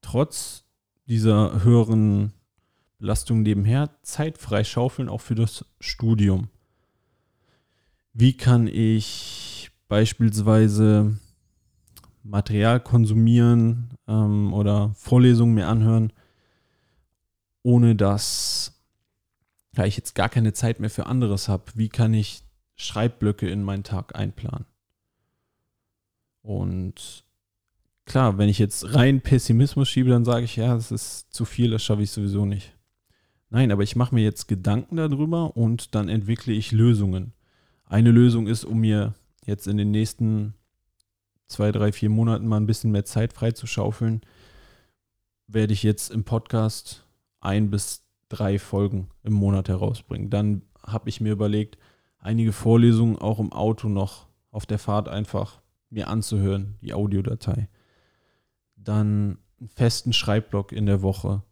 trotz 0.01 0.65
dieser 1.07 1.63
höheren 1.63 2.33
Belastung 2.99 3.43
nebenher 3.43 3.91
Zeit 4.03 4.39
freischaufeln, 4.39 5.09
auch 5.09 5.21
für 5.21 5.35
das 5.35 5.65
Studium. 5.81 6.49
Wie 8.13 8.37
kann 8.37 8.67
ich 8.67 9.71
beispielsweise 9.89 11.19
Material 12.23 12.81
konsumieren 12.81 13.91
ähm, 14.07 14.53
oder 14.53 14.93
Vorlesungen 14.95 15.55
mir 15.55 15.69
anhören, 15.69 16.13
ohne 17.63 17.97
dass 17.97 18.81
ja, 19.77 19.85
ich 19.85 19.97
jetzt 19.97 20.15
gar 20.15 20.29
keine 20.29 20.53
Zeit 20.53 20.81
mehr 20.81 20.91
für 20.91 21.07
anderes 21.07 21.49
habe? 21.49 21.65
Wie 21.75 21.89
kann 21.89 22.15
ich 22.15 22.43
Schreibblöcke 22.77 23.49
in 23.49 23.63
meinen 23.63 23.85
Tag 23.85 24.15
einplanen? 24.17 24.67
Und 26.43 27.25
klar, 28.05 28.37
wenn 28.39 28.49
ich 28.49 28.59
jetzt 28.59 28.95
rein 28.95 29.21
Pessimismus 29.21 29.89
schiebe, 29.89 30.11
dann 30.11 30.25
sage 30.25 30.45
ich, 30.45 30.57
ja, 30.57 30.75
das 30.75 30.91
ist 30.91 31.33
zu 31.33 31.45
viel, 31.45 31.71
das 31.71 31.85
schaffe 31.85 32.03
ich 32.03 32.11
sowieso 32.11 32.45
nicht. 32.45 32.73
Nein, 33.49 33.71
aber 33.71 33.83
ich 33.83 33.97
mache 33.97 34.15
mir 34.15 34.25
jetzt 34.25 34.49
Gedanken 34.49 34.97
darüber 34.97 35.57
und 35.57 35.95
dann 35.95 36.09
entwickle 36.09 36.53
ich 36.53 36.73
Lösungen. 36.73 37.33
Eine 37.85 38.11
Lösung 38.11 38.47
ist, 38.47 38.65
um 38.65 38.81
mir 38.81 39.15
jetzt 39.45 39.67
in 39.67 39.77
den 39.77 39.91
nächsten 39.91 40.55
zwei, 41.49 41.71
drei, 41.71 41.93
vier 41.93 42.09
Monaten 42.09 42.47
mal 42.47 42.57
ein 42.57 42.67
bisschen 42.67 42.93
mehr 42.93 43.05
Zeit 43.05 43.33
freizuschaufeln, 43.35 44.23
werde 45.47 45.75
ich 45.75 45.83
jetzt 45.83 46.11
im 46.11 46.25
Podcast 46.25 47.02
ein 47.43 47.71
bis 47.71 48.05
drei 48.31 48.59
Folgen 48.59 49.11
im 49.23 49.35
Monat 49.35 49.69
herausbringen. 49.69 50.31
Dann 50.31 50.63
habe 50.83 51.11
ich 51.11 51.21
mir 51.21 51.33
überlegt, 51.33 51.77
einige 52.19 52.53
Vorlesungen 52.53 53.19
auch 53.19 53.39
im 53.39 53.53
Auto 53.53 53.89
noch 53.91 54.27
auf 54.51 54.65
der 54.65 54.79
Fahrt 54.79 55.09
einfach 55.09 55.61
mir 55.91 56.09
anzuhören, 56.09 56.77
die 56.81 56.95
Audiodatei 56.95 57.69
dann 58.85 59.39
einen 59.61 59.69
festen 59.69 60.13
Schreibblock 60.13 60.73
in 60.73 60.87
der 60.87 61.03
Woche 61.03 61.43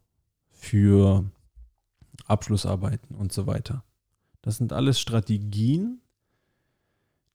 für 0.49 1.31
Abschlussarbeiten 2.27 3.15
und 3.15 3.33
so 3.33 3.47
weiter. 3.47 3.85
Das 4.43 4.57
sind 4.57 4.73
alles 4.73 5.01
Strategien, 5.01 6.01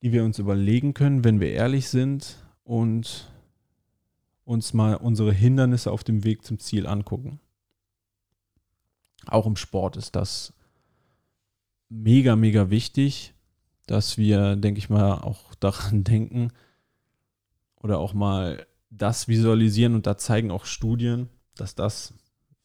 die 0.02 0.12
wir 0.12 0.24
uns 0.24 0.40
überlegen 0.40 0.94
können, 0.94 1.24
wenn 1.24 1.40
wir 1.40 1.52
ehrlich 1.52 1.90
sind 1.90 2.38
und 2.64 3.32
uns 4.44 4.74
mal 4.74 4.96
unsere 4.96 5.32
Hindernisse 5.32 5.92
auf 5.92 6.04
dem 6.04 6.24
Weg 6.24 6.44
zum 6.44 6.60
Ziel 6.60 6.88
angucken. 6.88 7.40
Auch 9.26 9.46
im 9.46 9.56
Sport 9.56 9.98
ist 9.98 10.16
das 10.16 10.54
mega, 11.90 12.36
mega 12.36 12.70
wichtig, 12.70 13.34
dass 13.88 14.18
wir, 14.18 14.56
denke 14.56 14.80
ich 14.80 14.90
mal, 14.90 15.14
auch 15.14 15.56
daran 15.56 16.04
denken 16.06 16.52
oder 17.82 18.00
auch 18.00 18.14
mal 18.14 18.66
das 18.90 19.28
visualisieren 19.28 19.96
und 19.96 20.08
da 20.08 20.18
zeigen 20.18 20.52
auch 20.52 20.66
Studien, 20.66 21.30
dass 21.56 21.76
das 21.76 22.14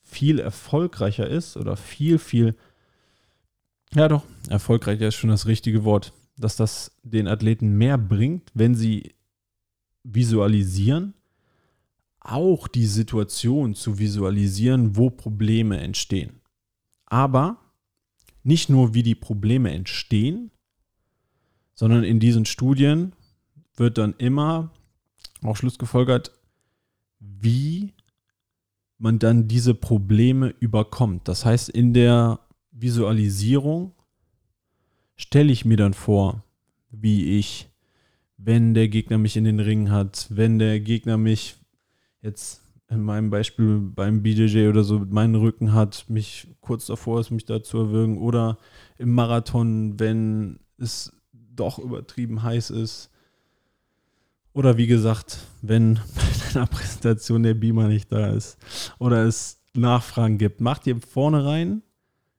viel 0.02 0.38
erfolgreicher 0.38 1.26
ist 1.28 1.56
oder 1.56 1.76
viel, 1.76 2.18
viel, 2.18 2.56
ja 3.94 4.08
doch, 4.08 4.24
erfolgreicher 4.48 5.08
ist 5.08 5.16
schon 5.16 5.30
das 5.30 5.46
richtige 5.46 5.84
Wort, 5.84 6.12
dass 6.36 6.56
das 6.56 6.92
den 7.02 7.28
Athleten 7.28 7.76
mehr 7.76 7.98
bringt, 7.98 8.50
wenn 8.54 8.74
sie 8.74 9.14
visualisieren, 10.02 11.14
auch 12.20 12.68
die 12.68 12.86
Situation 12.86 13.74
zu 13.74 13.98
visualisieren, 13.98 14.96
wo 14.96 15.10
Probleme 15.10 15.78
entstehen. 15.78 16.39
Aber 17.10 17.58
nicht 18.42 18.70
nur, 18.70 18.94
wie 18.94 19.02
die 19.02 19.14
Probleme 19.14 19.70
entstehen, 19.70 20.50
sondern 21.74 22.04
in 22.04 22.20
diesen 22.20 22.46
Studien 22.46 23.12
wird 23.76 23.98
dann 23.98 24.14
immer 24.16 24.72
auch 25.42 25.56
Schlussgefolgert, 25.56 26.32
wie 27.18 27.92
man 28.98 29.18
dann 29.18 29.48
diese 29.48 29.74
Probleme 29.74 30.54
überkommt. 30.60 31.26
Das 31.26 31.44
heißt, 31.44 31.68
in 31.68 31.94
der 31.94 32.40
Visualisierung 32.70 33.94
stelle 35.16 35.52
ich 35.52 35.64
mir 35.64 35.76
dann 35.76 35.94
vor, 35.94 36.44
wie 36.90 37.38
ich, 37.38 37.68
wenn 38.36 38.74
der 38.74 38.88
Gegner 38.88 39.18
mich 39.18 39.36
in 39.36 39.44
den 39.44 39.60
Ring 39.60 39.90
hat, 39.90 40.26
wenn 40.30 40.58
der 40.58 40.80
Gegner 40.80 41.16
mich 41.16 41.56
jetzt 42.22 42.59
in 42.90 43.02
meinem 43.02 43.30
Beispiel 43.30 43.78
beim 43.78 44.22
BJJ 44.22 44.68
oder 44.68 44.82
so 44.82 44.98
meinen 44.98 45.36
Rücken 45.36 45.72
hat, 45.72 46.06
mich 46.08 46.48
kurz 46.60 46.86
davor 46.86 47.20
ist, 47.20 47.30
mich 47.30 47.44
da 47.44 47.62
zu 47.62 47.78
erwürgen 47.78 48.18
oder 48.18 48.58
im 48.98 49.14
Marathon, 49.14 49.98
wenn 50.00 50.58
es 50.76 51.12
doch 51.32 51.78
übertrieben 51.78 52.42
heiß 52.42 52.70
ist. 52.70 53.10
Oder 54.52 54.76
wie 54.76 54.88
gesagt, 54.88 55.38
wenn 55.62 55.94
bei 56.16 56.52
deiner 56.52 56.66
Präsentation 56.66 57.44
der 57.44 57.54
Beamer 57.54 57.86
nicht 57.86 58.10
da 58.10 58.32
ist 58.32 58.58
oder 58.98 59.24
es 59.24 59.60
Nachfragen 59.74 60.38
gibt, 60.38 60.60
mach 60.60 60.78
dir 60.78 61.00
vorne 61.00 61.44
rein, 61.44 61.82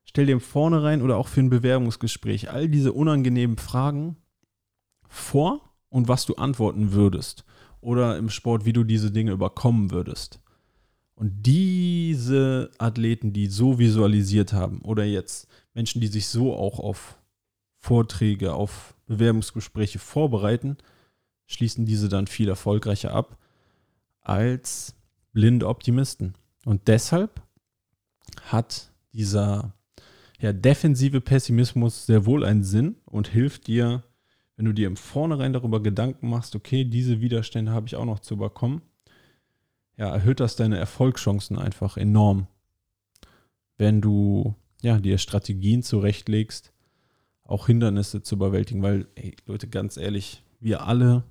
stell 0.04 0.26
dir 0.26 0.42
vorne 0.42 0.84
rein 0.84 1.02
oder 1.02 1.16
auch 1.16 1.30
für 1.30 1.40
ein 1.40 1.50
Bewerbungsgespräch 1.50 2.52
all 2.52 2.68
diese 2.68 2.92
unangenehmen 2.92 3.58
Fragen 3.58 4.18
vor 5.08 5.62
und 5.90 6.10
was 6.10 6.26
du 6.26 6.36
antworten 6.36 6.92
würdest. 6.92 7.46
Oder 7.80 8.18
im 8.18 8.30
Sport, 8.30 8.66
wie 8.66 8.74
du 8.74 8.84
diese 8.84 9.12
Dinge 9.12 9.32
überkommen 9.32 9.92
würdest. 9.92 10.41
Und 11.22 11.44
diese 11.46 12.72
Athleten, 12.80 13.32
die 13.32 13.46
so 13.46 13.78
visualisiert 13.78 14.54
haben, 14.54 14.82
oder 14.82 15.04
jetzt 15.04 15.48
Menschen, 15.76 16.02
die 16.02 16.08
sich 16.08 16.26
so 16.28 16.56
auch 16.56 16.80
auf 16.80 17.20
Vorträge, 17.78 18.56
auf 18.56 18.96
Bewerbungsgespräche 19.06 20.00
vorbereiten, 20.00 20.78
schließen 21.46 21.86
diese 21.86 22.10
dann 22.10 22.26
viel 22.26 22.50
erfolgreicher 22.50 23.14
ab 23.14 23.38
als 24.22 24.96
blinde 25.32 25.68
Optimisten. 25.68 26.34
Und 26.66 26.88
deshalb 26.88 27.44
hat 28.42 28.92
dieser 29.14 29.76
ja, 30.40 30.52
defensive 30.54 31.22
Pessimismus 31.22 32.08
sehr 32.08 32.26
wohl 32.26 32.44
einen 32.44 32.64
Sinn 32.64 32.96
und 33.06 33.28
hilft 33.28 33.68
dir, 33.68 34.02
wenn 34.56 34.66
du 34.66 34.74
dir 34.74 34.88
im 34.88 34.98
Vornherein 34.98 35.54
darüber 35.54 35.84
Gedanken 35.84 36.30
machst, 36.30 36.56
okay, 36.56 36.84
diese 36.84 37.22
Widerstände 37.22 37.72
habe 37.72 37.86
ich 37.86 37.96
auch 37.96 38.06
noch 38.06 38.22
zu 38.22 38.34
überkommen, 38.34 38.82
ja, 40.02 40.10
erhöht 40.16 40.40
das 40.40 40.56
deine 40.56 40.80
Erfolgschancen 40.80 41.60
einfach 41.60 41.96
enorm. 41.96 42.48
Wenn 43.78 44.02
du 44.02 44.56
ja, 44.82 44.98
dir 45.00 45.20
Strategien 45.20 45.84
zurechtlegst, 45.84 46.74
auch 47.44 47.68
Hindernisse 47.68 48.24
zu 48.24 48.34
überwältigen, 48.34 48.82
weil, 48.82 49.08
ey, 49.14 49.36
Leute, 49.46 49.68
ganz 49.68 49.98
ehrlich, 49.98 50.44
wir 50.60 50.88
alle 50.88 51.24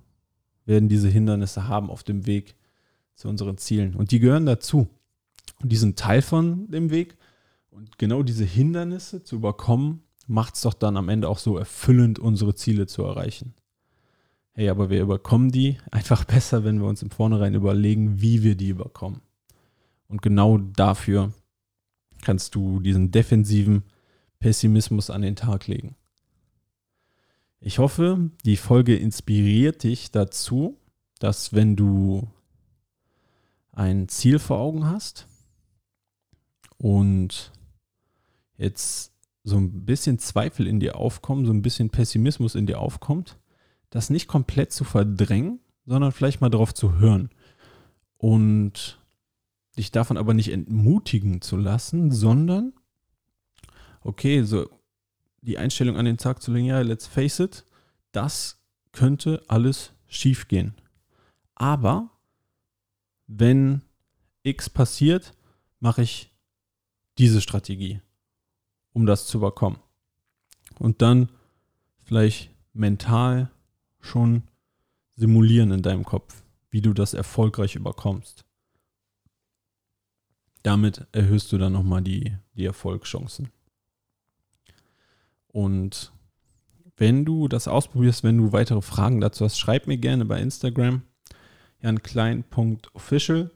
werden 0.67 0.89
diese 0.89 1.09
Hindernisse 1.09 1.67
haben 1.67 1.91
auf 1.91 2.05
dem 2.05 2.27
Weg 2.27 2.55
zu 3.17 3.29
unseren 3.29 3.59
Zielen. 3.59 3.97
Und 3.97 4.13
die 4.13 4.21
gehören 4.21 4.47
dazu. 4.47 4.87
Und 5.61 5.73
die 5.73 5.77
sind 5.77 5.99
Teil 5.99 6.23
von 6.23 6.71
dem 6.71 6.91
Weg. 6.91 7.17
Und 7.71 7.99
genau 7.99 8.23
diese 8.23 8.45
Hindernisse 8.45 9.25
zu 9.25 9.35
überkommen, 9.35 10.05
macht 10.29 10.55
es 10.55 10.61
doch 10.61 10.75
dann 10.75 10.97
am 10.97 11.09
Ende 11.09 11.29
auch 11.29 11.39
so 11.39 11.59
erfüllend, 11.59 12.21
unsere 12.21 12.55
Ziele 12.55 12.87
zu 12.87 13.03
erreichen. 13.03 13.53
Hey, 14.53 14.69
aber 14.69 14.91
wir 14.91 15.01
überkommen 15.01 15.51
die 15.51 15.79
einfach 15.91 16.25
besser, 16.25 16.65
wenn 16.65 16.81
wir 16.81 16.89
uns 16.89 17.03
im 17.03 17.11
Vornherein 17.11 17.55
überlegen, 17.55 18.21
wie 18.21 18.43
wir 18.43 18.57
die 18.57 18.69
überkommen. 18.69 19.21
Und 20.09 20.23
genau 20.23 20.59
dafür 20.59 21.33
kannst 22.23 22.55
du 22.55 22.81
diesen 22.81 23.11
defensiven 23.11 23.85
Pessimismus 24.41 25.09
an 25.09 25.23
den 25.23 25.37
Tag 25.37 25.67
legen. 25.67 25.97
Ich 27.61 27.79
hoffe, 27.79 28.31
die 28.45 28.57
Folge 28.57 28.97
inspiriert 28.97 29.83
dich 29.83 30.11
dazu, 30.11 30.79
dass 31.19 31.53
wenn 31.53 31.77
du 31.77 32.29
ein 33.73 34.09
Ziel 34.09 34.39
vor 34.39 34.59
Augen 34.59 34.87
hast 34.87 35.27
und 36.79 37.53
jetzt 38.57 39.13
so 39.45 39.57
ein 39.57 39.85
bisschen 39.85 40.19
Zweifel 40.19 40.67
in 40.67 40.81
dir 40.81 40.97
aufkommen, 40.97 41.47
so 41.47 41.53
ein 41.53 41.63
bisschen 41.63 41.91
Pessimismus 41.91 42.55
in 42.55 42.67
dir 42.67 42.81
aufkommt, 42.81 43.39
das 43.91 44.11
nicht 44.11 44.29
komplett 44.29 44.73
zu 44.73 44.85
verdrängen, 44.85 45.61
sondern 45.85 46.13
vielleicht 46.13 46.41
mal 46.41 46.51
darauf 46.51 46.73
zu 46.73 46.99
hören 46.99 47.31
und 48.17 49.01
dich 49.77 49.91
davon 49.91 50.17
aber 50.17 50.35
nicht 50.35 50.53
entmutigen 50.53 51.41
zu 51.41 51.57
lassen, 51.57 52.11
sondern 52.13 52.73
okay, 54.03 54.43
so 54.43 54.69
die 55.43 55.59
Einstellung 55.59 55.97
an 55.97 56.05
den 56.05 56.19
Tag 56.19 56.43
zu 56.43 56.53
legen, 56.53 56.67
ja, 56.67 56.81
let's 56.81 57.07
face 57.07 57.41
it, 57.41 57.65
das 58.13 58.63
könnte 58.93 59.43
alles 59.49 59.93
schiefgehen. 60.07 60.75
Aber 61.55 62.11
wenn 63.27 63.83
X 64.43 64.69
passiert, 64.69 65.33
mache 65.79 66.03
ich 66.03 66.33
diese 67.19 67.41
Strategie, 67.41 68.01
um 68.93 69.07
das 69.07 69.27
zu 69.27 69.39
überkommen. 69.39 69.79
Und 70.79 71.03
dann 71.03 71.31
vielleicht 72.03 72.51
mental 72.73 73.51
schon 74.01 74.43
simulieren 75.17 75.71
in 75.71 75.83
deinem 75.83 76.05
Kopf, 76.05 76.43
wie 76.71 76.81
du 76.81 76.93
das 76.93 77.15
erfolgreich 77.15 77.77
überkommst. 77.77 78.45
Damit 80.63 81.07
erhöhst 81.13 81.53
du 81.53 81.59
dann 81.59 81.73
nochmal 81.73 82.03
die, 82.03 82.37
die 82.55 82.65
Erfolgschancen. 82.65 83.51
Und 85.49 86.13
wenn 86.97 87.25
du 87.25 87.49
das 87.49 87.67
ausprobierst, 87.67 88.25
wenn 88.25 88.39
du 88.39 88.53
weitere 88.53 88.83
Fragen 88.83 89.21
dazu 89.21 89.45
hast, 89.45 89.59
schreib 89.59 89.87
mir 89.87 89.97
gerne 89.97 90.25
bei 90.25 90.41
Instagram 90.41 91.03
janklein.official. 91.83 93.51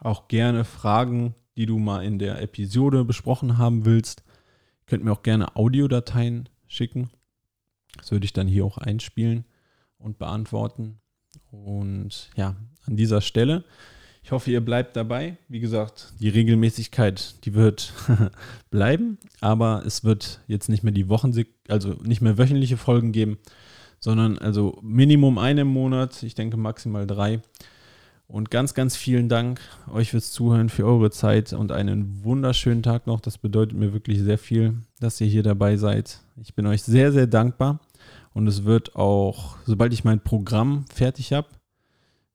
Auch 0.00 0.28
gerne 0.28 0.64
Fragen, 0.64 1.34
die 1.56 1.66
du 1.66 1.78
mal 1.78 2.04
in 2.04 2.18
der 2.18 2.40
Episode 2.42 3.04
besprochen 3.04 3.58
haben 3.58 3.84
willst. 3.84 4.24
Könnt 4.86 5.04
mir 5.04 5.12
auch 5.12 5.22
gerne 5.22 5.56
Audiodateien 5.56 6.48
schicken. 6.66 7.10
Das 7.98 8.10
würde 8.10 8.24
ich 8.24 8.32
dann 8.32 8.48
hier 8.48 8.64
auch 8.64 8.78
einspielen 8.78 9.44
und 9.98 10.18
beantworten. 10.18 11.00
Und 11.50 12.30
ja, 12.36 12.56
an 12.86 12.96
dieser 12.96 13.20
Stelle 13.20 13.64
ich 14.26 14.32
hoffe, 14.32 14.50
ihr 14.50 14.60
bleibt 14.60 14.96
dabei. 14.96 15.36
Wie 15.46 15.60
gesagt, 15.60 16.12
die 16.18 16.28
Regelmäßigkeit, 16.28 17.44
die 17.44 17.54
wird 17.54 17.92
bleiben, 18.70 19.18
aber 19.40 19.84
es 19.86 20.02
wird 20.02 20.40
jetzt 20.48 20.68
nicht 20.68 20.82
mehr 20.82 20.92
die 20.92 21.08
Wochen, 21.08 21.32
also 21.68 21.90
nicht 22.02 22.22
mehr 22.22 22.36
wöchentliche 22.36 22.76
Folgen 22.76 23.12
geben, 23.12 23.38
sondern 24.00 24.36
also 24.36 24.80
Minimum 24.82 25.38
eine 25.38 25.60
im 25.60 25.68
Monat, 25.68 26.24
ich 26.24 26.34
denke 26.34 26.56
maximal 26.56 27.06
drei. 27.06 27.40
Und 28.26 28.50
ganz, 28.50 28.74
ganz 28.74 28.96
vielen 28.96 29.28
Dank 29.28 29.60
euch 29.92 30.10
fürs 30.10 30.32
Zuhören, 30.32 30.70
für 30.70 30.86
eure 30.86 31.12
Zeit 31.12 31.52
und 31.52 31.70
einen 31.70 32.24
wunderschönen 32.24 32.82
Tag 32.82 33.06
noch. 33.06 33.20
Das 33.20 33.38
bedeutet 33.38 33.78
mir 33.78 33.92
wirklich 33.92 34.18
sehr 34.18 34.38
viel, 34.38 34.74
dass 34.98 35.20
ihr 35.20 35.28
hier 35.28 35.44
dabei 35.44 35.76
seid. 35.76 36.18
Ich 36.42 36.52
bin 36.52 36.66
euch 36.66 36.82
sehr, 36.82 37.12
sehr 37.12 37.28
dankbar. 37.28 37.78
Und 38.36 38.48
es 38.48 38.64
wird 38.64 38.96
auch, 38.96 39.56
sobald 39.64 39.94
ich 39.94 40.04
mein 40.04 40.20
Programm 40.20 40.84
fertig 40.92 41.32
habe, 41.32 41.48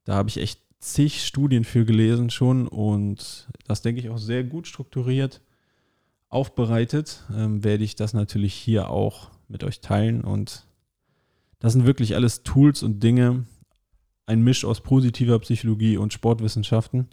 da 0.03 0.15
habe 0.15 0.29
ich 0.29 0.37
echt 0.37 0.59
zig 0.79 1.23
Studien 1.23 1.63
für 1.63 1.85
gelesen 1.85 2.31
schon 2.31 2.67
und 2.67 3.47
das 3.67 3.83
denke 3.83 4.01
ich 4.01 4.09
auch 4.09 4.17
sehr 4.17 4.43
gut 4.43 4.65
strukturiert 4.65 5.41
aufbereitet, 6.27 7.23
ähm, 7.31 7.63
werde 7.63 7.83
ich 7.83 7.95
das 7.95 8.15
natürlich 8.15 8.55
hier 8.55 8.89
auch 8.89 9.29
mit 9.47 9.63
euch 9.63 9.79
teilen 9.79 10.21
und 10.23 10.65
das 11.59 11.73
sind 11.73 11.85
wirklich 11.85 12.15
alles 12.15 12.41
Tools 12.41 12.81
und 12.81 13.03
Dinge, 13.03 13.45
ein 14.25 14.41
Misch 14.41 14.65
aus 14.65 14.81
positiver 14.81 15.37
Psychologie 15.37 15.97
und 15.97 16.13
Sportwissenschaften, 16.13 17.09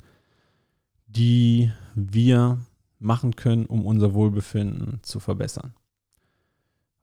die 1.06 1.70
wir 1.94 2.58
machen 3.00 3.36
können, 3.36 3.66
um 3.66 3.84
unser 3.84 4.14
Wohlbefinden 4.14 5.00
zu 5.02 5.20
verbessern. 5.20 5.74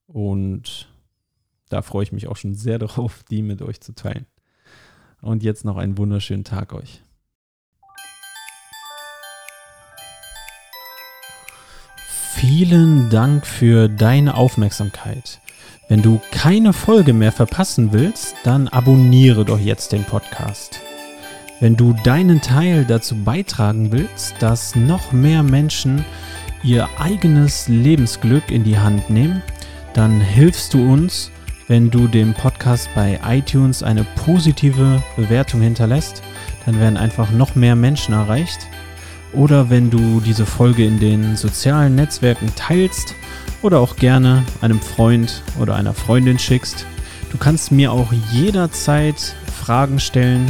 Und 0.08 0.90
da 1.70 1.82
freue 1.82 2.04
ich 2.04 2.12
mich 2.12 2.28
auch 2.28 2.38
schon 2.38 2.56
sehr 2.56 2.80
darauf, 2.80 3.24
die 3.24 3.42
mit 3.42 3.62
euch 3.62 3.82
zu 3.82 3.94
teilen. 3.94 4.26
Und 5.22 5.44
jetzt 5.44 5.66
noch 5.66 5.78
einen 5.78 5.98
wunderschönen 5.98 6.44
Tag 6.44 6.74
euch. 6.74 7.02
Vielen 12.36 13.10
Dank 13.10 13.48
für 13.48 13.88
deine 13.88 14.36
Aufmerksamkeit. 14.36 15.40
Wenn 15.88 16.02
du 16.02 16.20
keine 16.32 16.74
Folge 16.74 17.14
mehr 17.14 17.32
verpassen 17.32 17.94
willst, 17.94 18.36
dann 18.44 18.68
abonniere 18.68 19.46
doch 19.46 19.60
jetzt 19.60 19.94
den 19.94 20.04
Podcast. 20.04 20.82
Wenn 21.60 21.76
du 21.76 21.94
deinen 22.04 22.42
Teil 22.42 22.86
dazu 22.86 23.16
beitragen 23.16 23.92
willst, 23.92 24.36
dass 24.40 24.76
noch 24.76 25.12
mehr 25.12 25.42
Menschen 25.44 26.04
ihr 26.64 26.90
eigenes 27.00 27.68
Lebensglück 27.68 28.52
in 28.52 28.64
die 28.64 28.78
Hand 28.78 29.10
nehmen, 29.10 29.42
dann 29.94 30.20
hilfst 30.20 30.74
du 30.74 30.84
uns, 30.92 31.32
wenn 31.68 31.90
du 31.90 32.08
dem 32.08 32.34
Podcast 32.34 32.90
bei 32.96 33.20
iTunes 33.28 33.84
eine 33.84 34.04
positive 34.04 35.02
Bewertung 35.16 35.62
hinterlässt. 35.62 36.22
Dann 36.66 36.80
werden 36.80 36.98
einfach 36.98 37.32
noch 37.32 37.56
mehr 37.56 37.76
Menschen 37.76 38.14
erreicht. 38.14 38.68
Oder 39.34 39.70
wenn 39.70 39.90
du 39.90 40.22
diese 40.22 40.46
Folge 40.46 40.86
in 40.86 41.00
den 41.00 41.36
sozialen 41.36 41.96
Netzwerken 41.96 42.52
teilst 42.56 43.16
oder 43.62 43.80
auch 43.80 43.96
gerne 43.96 44.44
einem 44.62 44.80
Freund 44.80 45.42
oder 45.60 45.76
einer 45.76 45.94
Freundin 45.94 46.40
schickst. 46.40 46.86
Du 47.32 47.38
kannst 47.38 47.72
mir 47.72 47.92
auch 47.92 48.14
jederzeit 48.32 49.36
Fragen 49.60 50.00
stellen 50.00 50.48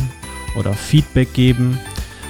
oder 0.57 0.73
Feedback 0.73 1.33
geben. 1.33 1.79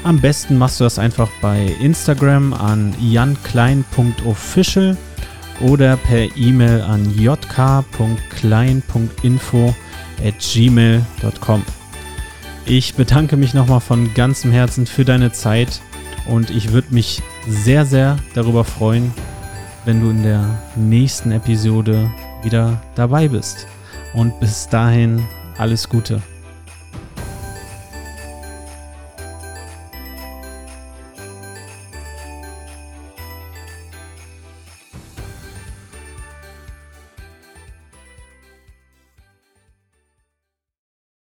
Am 0.04 0.22
besten 0.22 0.58
machst 0.58 0.80
du 0.80 0.84
das 0.84 1.00
einfach 1.00 1.30
bei 1.42 1.76
Instagram 1.82 2.54
an 2.54 2.94
janklein.official 3.02 4.96
oder 5.60 5.98
per 5.98 6.38
E-Mail 6.38 6.82
an 6.82 7.14
jk.klein.info 7.18 9.76
at 10.24 10.36
gmail.com. 10.40 11.64
Ich 12.66 12.96
bedanke 12.96 13.38
mich 13.38 13.54
nochmal 13.54 13.80
von 13.80 14.14
ganzem 14.14 14.52
Herzen 14.52 14.88
für 14.88 15.06
deine 15.06 15.32
Zeit 15.32 15.82
und 16.26 16.50
ich 16.50 16.72
würde 16.72 16.94
mich 16.94 17.22
sehr, 17.48 17.86
sehr 17.86 18.18
darüber 18.34 18.64
freuen, 18.64 19.14
wenn 19.86 20.02
du 20.02 20.10
in 20.10 20.24
der 20.24 20.58
nächsten 20.76 21.32
Episode 21.32 22.12
wieder 22.44 22.82
dabei 22.96 23.28
bist. 23.28 23.68
Und 24.14 24.40
bis 24.40 24.68
dahin 24.68 25.24
alles 25.58 25.90
Gute. 25.90 26.22